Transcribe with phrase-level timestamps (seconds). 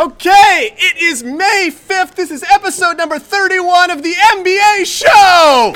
[0.00, 2.14] Okay, it is May 5th.
[2.14, 5.74] This is episode number 31 of the MBA show.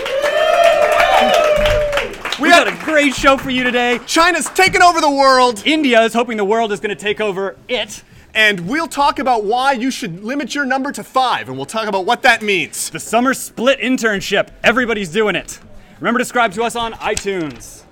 [2.43, 4.01] We got a great show for you today.
[4.07, 7.59] China's taking over the world, India is hoping the world is going to take over
[7.69, 8.03] it.
[8.33, 11.87] and we'll talk about why you should limit your number to five, and we'll talk
[11.87, 12.89] about what that means.
[12.89, 14.49] The summer split internship.
[14.63, 15.61] Everybody's doing it.
[16.01, 17.84] Remember to subscribe to us on iTunes.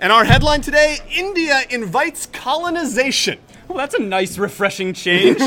[0.00, 3.40] And our headline today India invites colonization.
[3.66, 5.42] Well, that's a nice, refreshing change.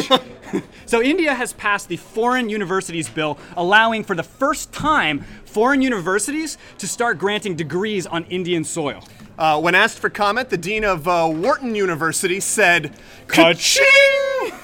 [0.85, 6.57] so, India has passed the Foreign Universities Bill, allowing for the first time foreign universities
[6.79, 9.01] to start granting degrees on Indian soil.
[9.37, 12.93] Uh, when asked for comment, the dean of uh, Wharton University said,
[13.27, 13.85] "Ka-ching!"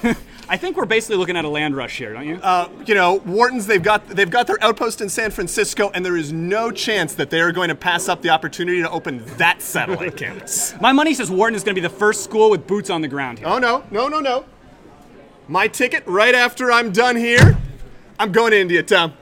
[0.50, 2.36] I think we're basically looking at a land rush here, don't you?
[2.36, 6.16] Uh, you know, Wharton's they've got they've got their outpost in San Francisco, and there
[6.16, 9.60] is no chance that they are going to pass up the opportunity to open that
[9.60, 10.74] satellite campus.
[10.80, 13.08] My money says Wharton is going to be the first school with boots on the
[13.08, 13.48] ground here.
[13.48, 14.46] Oh no, no, no, no!
[15.48, 17.58] My ticket right after I'm done here.
[18.18, 19.12] I'm going to India, Tom.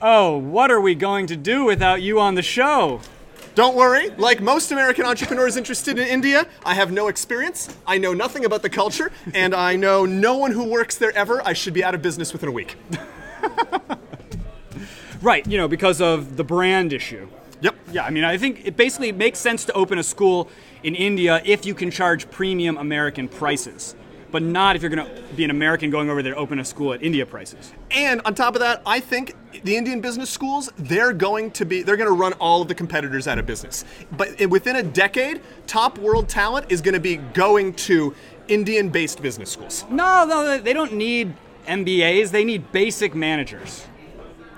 [0.00, 3.00] Oh, what are we going to do without you on the show?
[3.54, 4.10] Don't worry.
[4.10, 7.68] Like most American entrepreneurs interested in India, I have no experience.
[7.86, 11.42] I know nothing about the culture, and I know no one who works there ever.
[11.46, 12.76] I should be out of business within a week.
[15.22, 17.28] Right, you know, because of the brand issue.
[17.60, 17.76] Yep.
[17.92, 20.50] Yeah, I mean, I think it basically makes sense to open a school
[20.82, 23.94] in India if you can charge premium American prices,
[24.32, 26.64] but not if you're going to be an American going over there to open a
[26.64, 27.72] school at India prices.
[27.90, 31.82] And on top of that, I think the Indian business schools, they're going to be
[31.82, 33.84] they're going to run all of the competitors out of business.
[34.10, 38.14] But within a decade, top world talent is going to be going to
[38.48, 39.84] Indian-based business schools.
[39.88, 41.34] No, no, they don't need
[41.66, 43.86] MBAs, they need basic managers.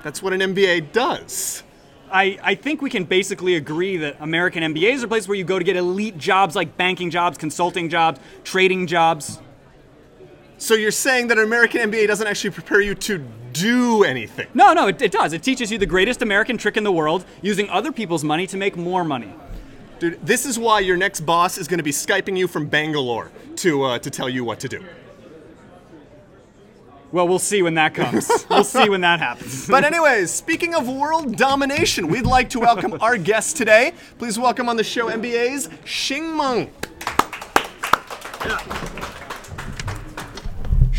[0.02, 1.62] That's what an MBA does.
[2.10, 5.58] I, I think we can basically agree that American MBAs are places where you go
[5.58, 9.40] to get elite jobs like banking jobs, consulting jobs, trading jobs.
[10.64, 13.18] So you're saying that an American MBA doesn't actually prepare you to
[13.52, 14.46] do anything.
[14.54, 15.34] No, no, it, it does.
[15.34, 18.56] It teaches you the greatest American trick in the world using other people's money to
[18.56, 19.30] make more money.
[19.98, 23.30] Dude, this is why your next boss is going to be skyping you from Bangalore
[23.56, 24.82] to uh, to tell you what to do.
[27.12, 28.46] Well, we'll see when that comes.
[28.48, 29.68] we'll see when that happens.
[29.68, 33.92] But anyways, speaking of world domination, we'd like to welcome our guest today.
[34.16, 36.72] Please welcome on the show MBA's Xing Meng.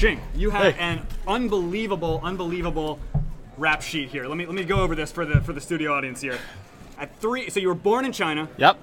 [0.05, 2.99] Xing, you have an unbelievable, unbelievable
[3.57, 4.27] rap sheet here.
[4.27, 6.37] Let me let me go over this for the for the studio audience here.
[6.99, 8.47] At three, so you were born in China.
[8.57, 8.77] Yep.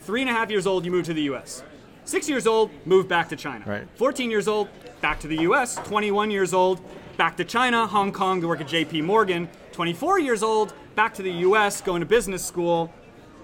[0.00, 1.62] Three and a half years old, you moved to the U.S.
[2.04, 3.64] Six years old, moved back to China.
[3.66, 3.88] Right.
[3.96, 4.68] 14 years old,
[5.00, 5.76] back to the U.S.
[5.76, 6.80] 21 years old,
[7.16, 9.00] back to China, Hong Kong to work at J.P.
[9.02, 9.48] Morgan.
[9.72, 11.80] 24 years old, back to the U.S.
[11.80, 12.92] going to business school.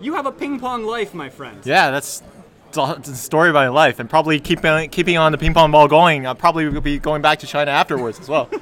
[0.00, 1.64] You have a ping pong life, my friend.
[1.64, 2.31] Yeah, that's it's a it's a
[2.72, 6.26] story of my life, and probably keeping keeping on the ping pong ball going.
[6.26, 8.48] I'll probably will be going back to China afterwards as well.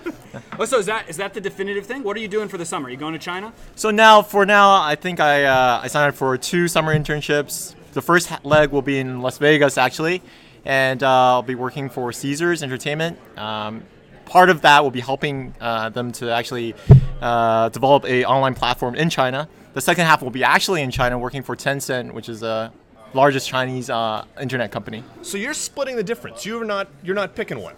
[0.59, 2.03] Oh, so is that is that the definitive thing?
[2.03, 2.91] What are you doing for the summer?
[2.91, 3.53] you going to China?
[3.75, 7.75] so now, for now, I think I uh, I signed up for two summer internships.
[7.94, 10.22] The first leg will be in Las Vegas actually,
[10.65, 13.19] and uh, I'll be working for Caesars Entertainment.
[13.38, 13.82] Um,
[14.27, 16.75] part of that will be helping uh, them to actually
[17.21, 19.48] uh, develop a online platform in China.
[19.72, 22.71] The second half will be actually in China, working for Tencent, which is the
[23.15, 25.03] largest Chinese uh, internet company.
[25.22, 26.44] So you're splitting the difference.
[26.47, 27.75] You're not you're not picking one.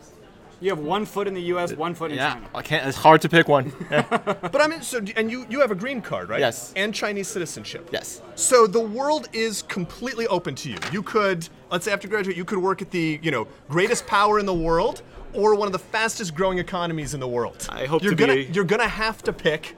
[0.61, 2.49] You have one foot in the U.S., one foot in Yeah, China.
[2.55, 2.87] I can't.
[2.87, 3.73] It's hard to pick one.
[3.91, 6.39] But I mean, so and you you have a green card, right?
[6.39, 6.73] Yes.
[6.77, 7.89] And Chinese citizenship.
[7.93, 8.23] yes.
[8.37, 10.79] So the world is completely open to you.
[10.93, 14.39] You could, let's say after graduate, you could work at the, you know, greatest power
[14.39, 17.67] in the world or one of the fastest growing economies in the world.
[17.69, 19.75] I hope you're to gonna be- you're gonna have to pick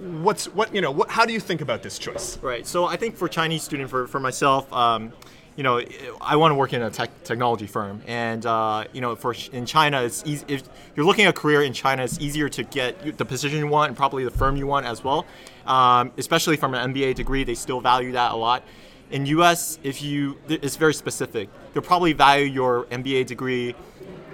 [0.00, 2.38] what's what you know, what how do you think about this choice?
[2.38, 2.66] Right.
[2.66, 5.12] So I think for Chinese student, for, for myself, um,
[5.56, 5.82] you know,
[6.20, 9.66] I want to work in a tech, technology firm, and uh, you know, for in
[9.66, 10.44] China, it's easy.
[10.48, 10.62] If
[10.96, 13.88] you're looking at a career in China, it's easier to get the position you want
[13.88, 15.26] and probably the firm you want as well.
[15.66, 18.64] Um, especially from an MBA degree, they still value that a lot.
[19.10, 21.48] In U.S., if you, it's very specific.
[21.74, 23.74] They'll probably value your MBA degree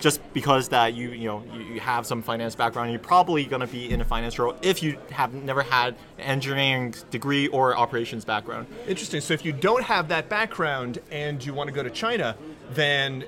[0.01, 3.61] just because that you you know you, you have some finance background, you're probably going
[3.61, 7.77] to be in a finance role if you have never had an engineering degree or
[7.77, 8.67] operations background.
[8.87, 9.21] Interesting.
[9.21, 12.37] So if you don't have that background and you want to go to China,
[12.71, 13.25] then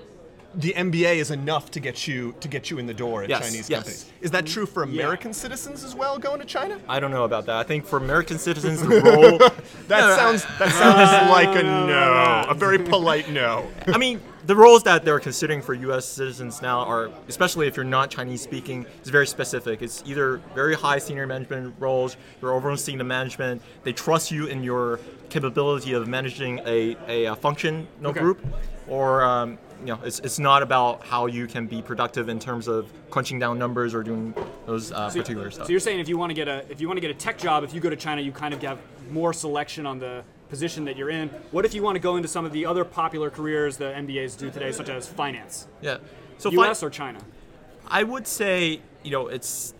[0.54, 3.46] the MBA is enough to get you to get you in the door at Yes,
[3.48, 3.78] Chinese yes.
[3.78, 4.10] companies.
[4.22, 6.80] Is that true for American citizens as well going to China?
[6.88, 7.56] I don't know about that.
[7.56, 9.38] I think for American citizens, the role.
[9.88, 13.66] That sounds that uh, sounds like a no, a very polite no.
[13.86, 16.06] I mean, the roles that they're considering for U.S.
[16.06, 19.82] citizens now are, especially if you're not Chinese speaking, is very specific.
[19.82, 24.62] It's either very high senior management roles, you're overseeing the management, they trust you in
[24.62, 28.20] your capability of managing a, a, uh functional Okay.
[28.20, 28.42] group,
[28.88, 32.68] or um, you know, it's, it's not about how you can be productive in terms
[32.68, 34.34] of crunching down numbers or doing
[34.64, 35.66] those uh, particular stuff.
[35.66, 37.18] So you're saying if you want to get a if you want to get a
[37.18, 38.78] tech job, if you go to China, you kind of have
[39.10, 41.28] more selection on the position that you're in.
[41.50, 44.36] What if you want to go into some of the other popular careers that MBAs
[44.38, 45.66] do today, such as finance?
[45.80, 45.98] yeah.
[46.38, 46.82] So fi- U.S.
[46.82, 47.18] or China?
[47.88, 49.74] I would say, you know, it's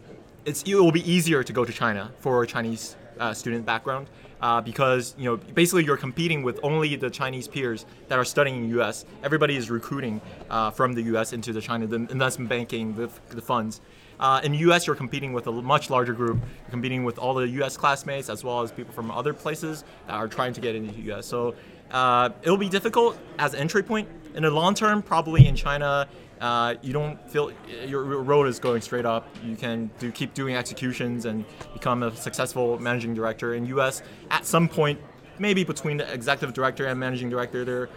[0.44, 4.08] it's it will be easier to go to China for a Chinese uh, student background
[4.40, 8.64] uh, because you know basically you're competing with only the Chinese peers that are studying
[8.64, 9.04] in U.S.
[9.22, 10.20] Everybody is recruiting
[10.50, 11.32] uh, from the U.S.
[11.32, 13.80] into the China, the investment banking, the, the funds.
[14.20, 16.38] Uh, in U.S., you're competing with a much larger group.
[16.38, 17.76] You're competing with all the U.S.
[17.76, 21.02] classmates as well as people from other places that are trying to get into the
[21.02, 21.26] U.S.
[21.26, 21.54] So
[21.90, 24.08] uh, it'll be difficult as an entry point.
[24.34, 26.08] In the long term, probably in China,
[26.40, 27.50] uh, you don't feel
[27.86, 29.26] your your road is going straight up.
[29.44, 33.54] You can do keep doing executions and become a successful managing director.
[33.54, 35.00] In U.S., at some point,
[35.38, 37.88] maybe between the executive director and managing director, there,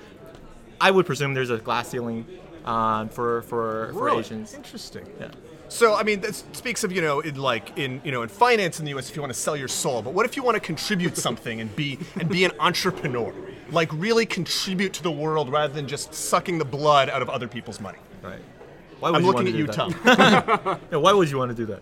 [0.79, 2.25] I would presume there's a glass ceiling
[2.65, 4.19] uh, for for for Really?
[4.19, 4.53] Asians.
[4.53, 5.07] Interesting.
[5.19, 5.29] Yeah.
[5.71, 8.79] So I mean, this speaks of you know, in like in you know, in finance
[8.79, 9.09] in the U.S.
[9.09, 11.62] If you want to sell your soul, but what if you want to contribute something
[11.62, 13.33] and be and be an entrepreneur,
[13.71, 17.47] like really contribute to the world rather than just sucking the blood out of other
[17.47, 18.00] people's money?
[18.21, 18.41] Right.
[19.00, 19.95] Why would I'm you looking want at to you, do Tom.
[20.03, 20.79] that?
[20.91, 21.81] Yeah, why would you want to do that?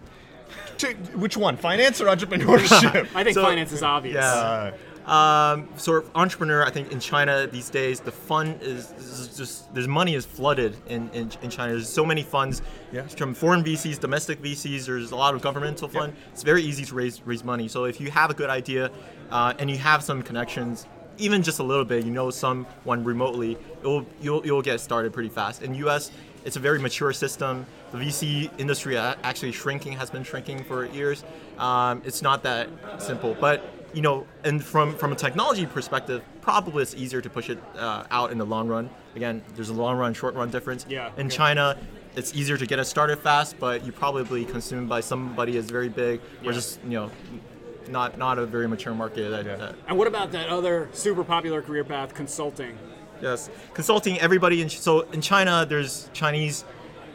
[0.77, 3.09] To- Which one, finance or entrepreneurship?
[3.15, 4.24] I think So- finance is obvious.
[4.24, 4.71] Uh,
[5.06, 9.74] Um, sort of entrepreneur, I think in China these days, the fund is, is just
[9.74, 11.74] there's money is flooded in, in, in China.
[11.74, 12.62] There's so many funds
[12.92, 13.07] Yeah.
[13.07, 14.86] from foreign VCs, domestic VCs.
[14.86, 16.13] There's a lot of governmental fund.
[16.31, 17.68] It's very easy to raise raise money.
[17.68, 18.92] So if you have a good idea
[19.31, 20.86] uh, and you have some connections,
[21.18, 25.30] even just a little bit, you know someone remotely, it'll, you'll you'll get started pretty
[25.30, 25.63] fast.
[25.63, 26.12] In U.S.
[26.45, 27.65] It's a very mature system.
[27.91, 31.24] The VC industry actually shrinking has been shrinking for years.
[31.57, 32.69] Um, it's not that
[33.00, 33.63] simple, but
[33.94, 38.03] you know, and from from a technology perspective, probably it's easier to push it uh,
[38.12, 38.89] out in the long run.
[39.15, 40.86] Again, there's a long run, short run difference.
[40.88, 41.36] Yeah, In yeah.
[41.36, 41.77] China,
[42.15, 45.89] it's easier to get it started fast, but you probably consumed by somebody is very
[45.89, 46.50] big Yeah.
[46.50, 47.12] or just you know,
[47.89, 49.30] not not a very mature market.
[49.31, 52.77] That, that, And what about that other super popular career path, consulting?
[53.21, 54.19] Yes, consulting.
[54.19, 56.63] Everybody in so in China, there's Chinese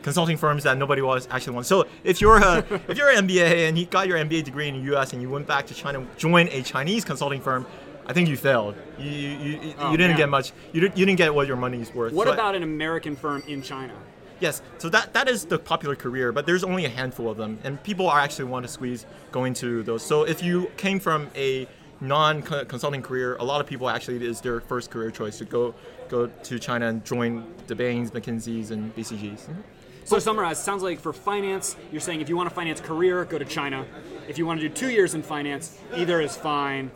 [0.03, 1.69] consulting firms that nobody was actually wants.
[1.69, 2.59] So if you're a
[2.89, 5.12] if you're an MBA and you got your MBA degree in the U.S.
[5.12, 7.67] and you went back to China, join a Chinese consulting firm,
[8.06, 8.75] I think you failed.
[8.99, 10.17] You you, you, you Oh, didn't man.
[10.19, 10.53] get much.
[10.73, 12.12] You didn't, you didn't get what your money's worth.
[12.12, 13.95] What So I- about an American firm in China?
[14.41, 17.59] Yes, so that that is the popular career, but there's only a handful of them,
[17.65, 20.05] and people are actually want to squeeze going to those.
[20.05, 21.67] So if you came from a
[22.09, 25.75] non-consulting career, a lot of people actually it is their first career choice to go
[26.09, 29.41] go to China and join the Bains, McKinseys, and BCGs.
[29.41, 29.61] Mm-hmm.
[30.05, 33.25] So to summarize, sounds like for finance, you're saying if you want a finance career,
[33.25, 33.87] go to China.
[34.29, 36.91] If you want to do two years in finance, either is fine.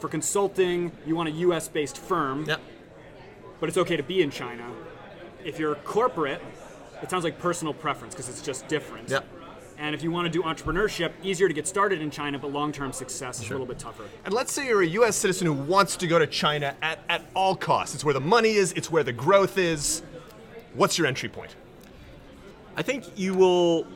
[0.00, 2.60] For consulting, you want a U.S.-based firm, Yep.
[3.60, 4.66] but it's okay to be in China.
[5.44, 6.40] If you're corporate,
[7.02, 9.10] it sounds like personal preference because it's just different.
[9.10, 9.26] Yep.
[9.78, 12.92] And if you want to do entrepreneurship, easier to get started in China, but long-term
[12.92, 14.04] success is a little bit tougher.
[14.24, 15.16] And let's say you're a U.S.
[15.16, 17.94] citizen who wants to go to China at, at all costs.
[17.94, 20.02] It's where the money is, it's where the growth is.
[20.74, 21.54] What's your entry point?
[22.76, 23.86] I think you will.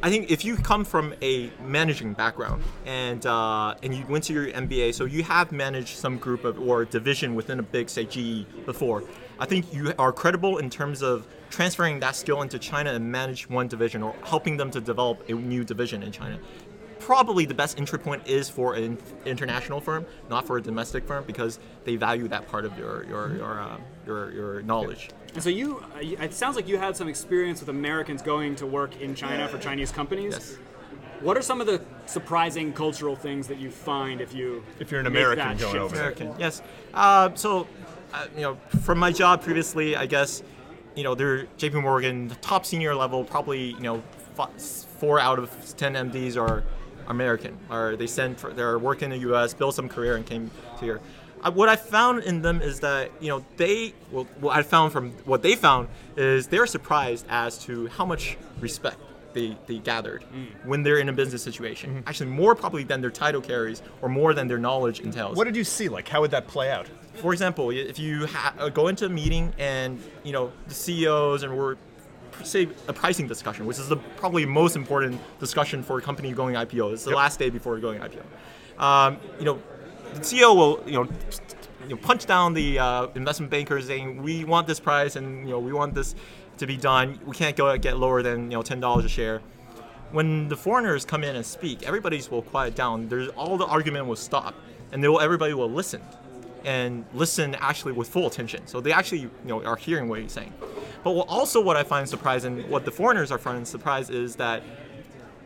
[0.00, 4.32] I think if you come from a managing background and uh, and you went to
[4.32, 8.04] your MBA, so you have managed some group of or division within a big say
[8.04, 9.02] GE before.
[9.38, 13.48] I think you are credible in terms of transferring that skill into China and manage
[13.48, 16.38] one division or helping them to develop a new division in China.
[16.98, 21.24] Probably the best entry point is for an international firm, not for a domestic firm,
[21.24, 25.10] because they value that part of your your your uh, your, your knowledge.
[25.34, 28.66] And so you, uh, it sounds like you had some experience with Americans going to
[28.66, 30.32] work in China for Chinese companies.
[30.32, 30.58] Yes.
[31.20, 35.00] What are some of the surprising cultural things that you find if you If you're
[35.00, 36.10] an American going over there.
[36.10, 36.62] American, yes.
[36.94, 37.66] Uh, so,
[38.34, 40.42] you know, from my job previously, I guess,
[40.94, 44.02] you know, they're JP Morgan, the top senior level, probably, you know,
[44.98, 46.62] four out of 10 MDs are
[47.08, 50.50] American, or they sent for, they're working in the US, built some career, and came
[50.80, 51.00] here.
[51.42, 54.92] Uh, what I found in them is that, you know, they, well, what I found
[54.92, 58.98] from what they found is they're surprised as to how much respect
[59.32, 60.24] they, they gathered
[60.64, 62.02] when they're in a business situation.
[62.06, 65.56] Actually, more probably than their title carries or more than their knowledge entails What did
[65.56, 65.88] you see?
[65.88, 66.86] Like, how would that play out?
[67.18, 71.42] for example, if you ha- uh, go into a meeting and you know the CEOs
[71.42, 71.76] and we're
[72.44, 76.54] say a pricing discussion, which is the probably most important discussion for a company going
[76.54, 76.92] IPO.
[76.92, 78.82] It's the last day before going IPO.
[78.82, 79.60] Um, you know,
[80.14, 81.08] the CEO will you know,
[81.82, 85.52] you know punch down the uh, investment bankers saying we want this price and you
[85.52, 86.14] know we want this
[86.58, 87.18] to be done.
[87.24, 89.40] We can't go get lower than you know ten dollars a share
[90.10, 93.08] when the foreigners come in and speak, everybody's will quiet down.
[93.08, 94.54] There's all the argument will stop,
[94.92, 96.00] and they will, everybody will listen,
[96.64, 98.66] and listen actually with full attention.
[98.66, 100.52] So they actually you know are hearing what you're saying.
[101.04, 104.62] But what, also, what I find surprising, what the foreigners are finding surprised, is that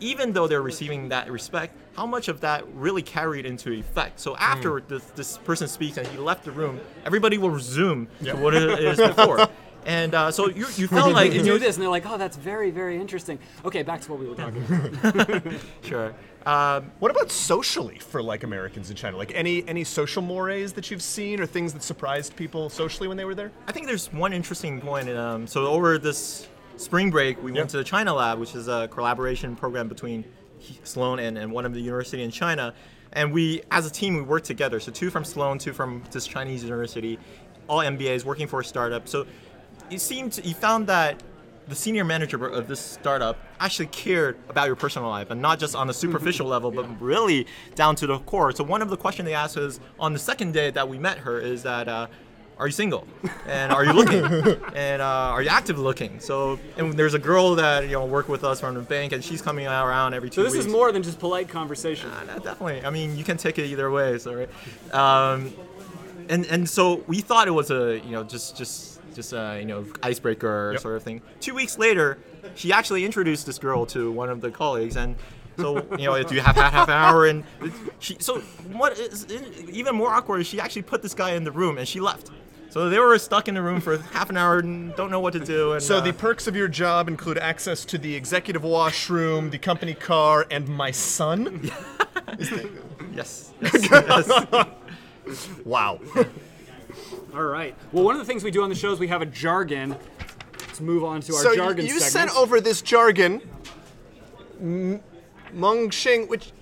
[0.00, 4.18] even though they're receiving that respect, how much of that really carried into effect?
[4.18, 4.88] So after hmm.
[4.88, 8.78] this, this person speaks and he left the room, everybody will resume to what it
[8.80, 9.48] is before.
[9.84, 12.16] And uh, so you, you felt like you in do this, and they're like, "Oh,
[12.18, 15.42] that's very, very interesting." Okay, back to what we were talking about.
[15.82, 16.14] sure.
[16.46, 19.16] Um, What about socially for like Americans in China?
[19.16, 23.16] Like any any social mores that you've seen or things that surprised people socially when
[23.16, 23.52] they were there?
[23.68, 25.08] I think there's one interesting point.
[25.08, 27.58] Um, so over this spring break, we Yeah.
[27.58, 30.24] went to the China Lab, which is a collaboration program between
[30.84, 32.74] Sloan and, and one of the university in China.
[33.12, 34.80] And we, as a team, we worked together.
[34.80, 37.18] So two from Sloan, two from this Chinese university,
[37.68, 39.06] all MBAs working for a startup.
[39.06, 39.26] So
[39.92, 41.22] it seemed you found that
[41.68, 45.76] the senior manager of this startup actually cared about your personal life and not just
[45.76, 47.46] on a superficial level but really
[47.76, 50.52] down to the core so one of the questions they asked us on the second
[50.52, 52.06] day that we met her is that uh,
[52.58, 53.06] are you single
[53.46, 54.24] and are you looking
[54.74, 58.28] and uh, are you actively looking so and there's a girl that you know worked
[58.28, 60.72] with us from the bank and she's coming around every two So this weeks is
[60.72, 62.10] more than just polite conversation.
[62.10, 62.84] uh, definitely.
[62.84, 64.18] I mean, you can take it either way.
[64.18, 64.50] So right.
[64.94, 65.52] Um,
[66.28, 69.66] and and so we thought it was a you know just just just a you
[69.66, 70.80] know icebreaker Yep.
[70.82, 71.20] sort of thing.
[71.40, 72.18] Two weeks later,
[72.54, 75.16] she actually introduced this girl to one of the colleagues and.
[75.58, 77.26] So you know, do you have half, half an hour?
[77.26, 77.44] And
[77.98, 78.16] she.
[78.20, 78.40] So
[78.72, 79.26] what is
[79.70, 82.30] even more awkward is she actually put this guy in the room and she left.
[82.70, 85.34] So they were stuck in the room for half an hour and don't know what
[85.34, 85.72] to do.
[85.72, 89.58] And So uh, the perks of your job include access to the executive washroom, the
[89.58, 91.70] company car, and my son.
[93.12, 94.68] yes, yes, yes.
[95.66, 96.00] Wow.
[97.34, 97.74] All right.
[97.92, 99.96] Well, one of the things we do on the show is we have a jargon.
[100.58, 102.30] Let's move on to our so jargon you segment.
[102.30, 103.40] sent over this jargon,
[104.60, 105.00] M-
[105.52, 106.52] Meng Xing, which.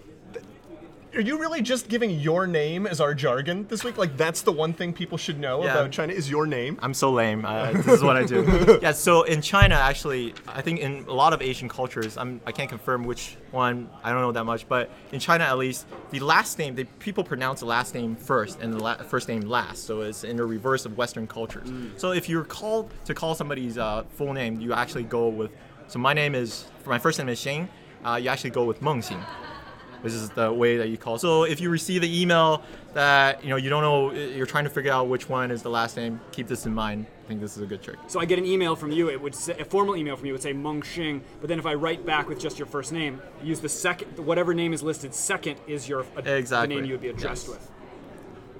[1.13, 3.99] Are you really just giving your name as our jargon this week?
[3.99, 5.73] Like that's the one thing people should know Yeah.
[5.73, 6.79] about China is your name.
[6.81, 7.45] I'm so lame.
[7.45, 8.79] Uh, this is what I do.
[8.83, 8.93] yeah.
[8.93, 12.69] So in China, actually, I think in a lot of Asian cultures, I'm, I can't
[12.71, 13.91] confirm which one.
[14.05, 17.25] I don't know that much, but in China at least, the last name, they, people
[17.25, 19.87] pronounce the last name first and the la- first name last.
[19.87, 21.69] So it's in the reverse of Western cultures.
[21.97, 25.51] So if you're called to call somebody's uh, full name, you actually go with.
[25.89, 27.69] So my name is, my first name is Xing.
[28.05, 29.21] Uh, you actually go with Meng Xing.
[30.03, 31.19] This is the way that you call.
[31.19, 32.63] So if you receive the email
[32.95, 35.71] that you know you don't know, you're trying to figure out which one is the
[35.71, 36.21] last name.
[36.33, 37.07] Keep this in mind.
[37.25, 37.97] I think this is a good trick.
[38.09, 39.09] So I get an email from you.
[39.11, 41.67] It would say, a formal email from you would say Meng Xing, but then if
[41.67, 45.15] I write back with just your first name, use the second, whatever name is listed
[45.15, 46.75] second is your Exactly.
[46.75, 47.57] the name you would be addressed Yes.
[47.59, 47.71] with.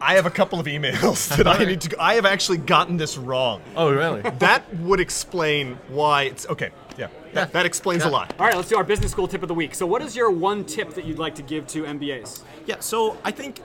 [0.01, 2.03] I have a couple of emails that I need to.
[2.03, 3.63] I have actually gotten this wrong.
[3.77, 4.23] Oh really?
[4.41, 6.71] That would explain why it's okay.
[6.97, 8.35] Yeah, that, that explains a lot.
[8.39, 9.75] All right, let's do our business school tip of the week.
[9.75, 12.43] So, what is your one tip that you'd like to give to MBAs?
[12.67, 13.61] Yeah, so I think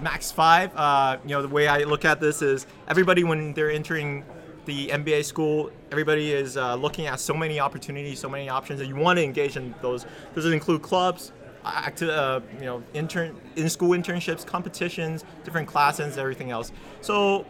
[0.00, 0.74] max five.
[0.76, 4.24] Uh, you know, the way I look at this is everybody when they're entering
[4.64, 8.88] the MBA school, everybody is uh, looking at so many opportunities, so many options, and
[8.88, 10.06] you want to engage in those.
[10.34, 11.32] Does it include clubs?
[11.64, 16.72] Acti- uh, you know, intern in school internships, competitions, different classes, everything else.
[17.00, 17.46] So,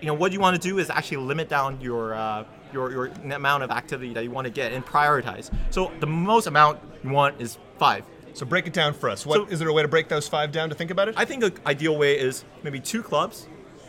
[0.00, 3.06] you know, what you want to do is actually limit down your uh, your your
[3.32, 5.50] amount of activity that you want to get and prioritize.
[5.70, 8.04] So the most amount you want is five.
[8.34, 9.26] So break it down for us.
[9.26, 11.14] What is So- there a way to break those five down to think about it?
[11.16, 13.48] I think an ideal way is maybe two clubs,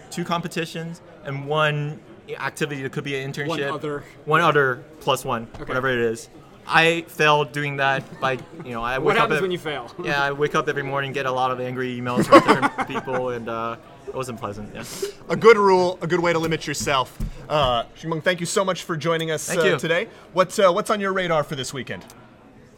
[0.09, 1.99] two competitions, and one
[2.39, 3.47] activity that could be an internship.
[3.49, 4.03] One other.
[4.25, 6.29] One other plus one, whatever it is.
[6.67, 9.21] I failed doing that by, you know, I What wake up.
[9.21, 9.91] happens ev- when you fail?
[10.03, 13.29] Yeah, I wake up every morning, get a lot of angry emails from different people,
[13.29, 13.75] and uh,
[14.07, 14.73] it wasn't pleasant.
[14.73, 14.83] Yeah.
[15.29, 17.17] a good rule, a good way to limit yourself.
[17.49, 19.77] Uh, Xing Meng, thank you so much for joining us Thank uh, you.
[19.79, 20.07] today.
[20.33, 22.05] What, uh, what's on your radar for this weekend?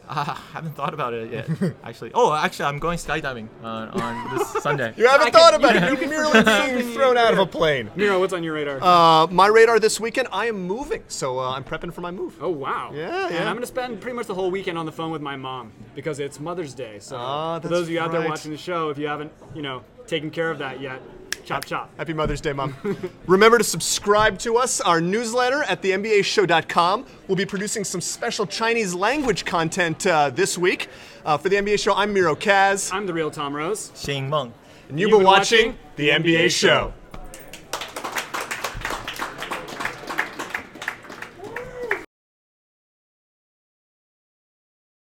[0.08, 1.48] Uh, I haven't thought about it yet,
[1.84, 2.10] actually.
[2.14, 4.92] Oh, actually, I'm going skydiving uh, on this Sunday.
[4.96, 5.84] You haven't I thought can- about you- it.
[5.84, 7.90] You you can forgot merely something being thrown out of a plane.
[7.96, 8.78] Miro, what's on your radar?
[8.82, 12.36] Uh, my radar this weekend, I am moving, so uh, I'm prepping for my move.
[12.40, 12.90] oh wow!
[12.94, 13.48] yeah, And yeah.
[13.48, 16.18] I'm gonna spend pretty much the whole weekend on the phone with my mom because
[16.20, 16.98] it's Mother's Day.
[16.98, 18.28] So Ah, for that's those of you out there right.
[18.28, 21.00] watching the show, if you haven't, you know, taken care of that yet,
[21.44, 21.90] chop chop.
[21.96, 22.74] Happy Mother's Day, Mom.
[23.26, 27.06] Remember to subscribe to us, our newsletter at thembashow.com.
[27.28, 30.88] We'll be producing some special Chinese language content uh, this week.
[31.24, 33.90] Uh, for the MBA Show, I'm Miro Kaz, I'm the real Tom Rose.
[33.94, 34.52] Xing Meng.
[34.88, 36.92] and you've You've been been watching watching The MBA Show.